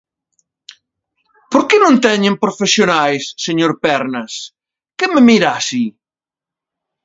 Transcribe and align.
¿Por 1.51 1.63
que 1.67 1.77
non 1.83 1.95
teñen 2.05 2.41
profesionais, 2.43 3.23
señor 3.45 3.71
Pernas, 3.83 4.31
que 4.97 5.07
me 5.13 5.21
mira 5.29 5.49
así? 5.59 5.85